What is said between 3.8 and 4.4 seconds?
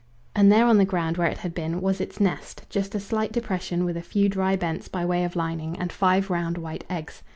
with a few